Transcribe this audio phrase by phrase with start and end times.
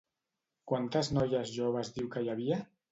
[0.71, 2.63] Quantes noies joves diu que hi havia?